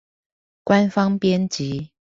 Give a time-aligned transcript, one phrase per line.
[0.63, 1.89] 官方編輯